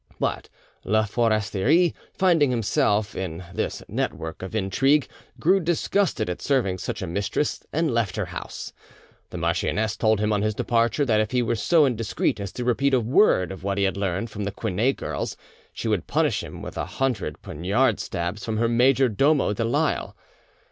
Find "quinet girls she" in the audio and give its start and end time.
14.51-15.87